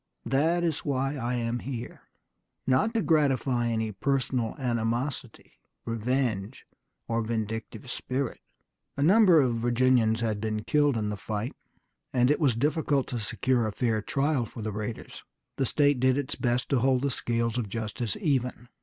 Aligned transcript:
That 0.25 0.63
is 0.63 0.79
why 0.83 1.15
I 1.15 1.35
am 1.35 1.59
here; 1.59 2.09
not 2.65 2.91
to 2.95 3.03
gratify 3.03 3.67
any 3.67 3.91
personal 3.91 4.55
animosity, 4.57 5.59
revenge, 5.85 6.65
or 7.07 7.21
vindictive 7.21 7.87
spirit." 7.87 8.39
A 8.97 9.03
number 9.03 9.39
of 9.41 9.57
Virginians 9.57 10.21
had 10.21 10.41
been 10.41 10.63
killed 10.63 10.97
in 10.97 11.09
the 11.09 11.17
fight, 11.17 11.55
and 12.11 12.31
it 12.31 12.39
was 12.39 12.55
difficult 12.55 13.05
to 13.09 13.19
secure 13.19 13.67
a 13.67 13.71
fair 13.71 14.01
trial 14.01 14.47
for 14.47 14.63
the 14.63 14.71
raiders. 14.71 15.21
The 15.57 15.67
state 15.67 15.99
did 15.99 16.17
its 16.17 16.33
best 16.33 16.69
to 16.69 16.79
hold 16.79 17.03
the 17.03 17.11
scales 17.11 17.59
of 17.59 17.69
justice 17.69 18.17
even. 18.19 18.69